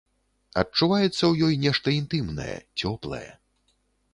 Адчуваецца 0.61 1.09
ў 1.09 1.33
ёй 1.47 1.59
нешта 1.65 1.87
інтымнае, 1.99 2.57
цёплае. 2.85 3.25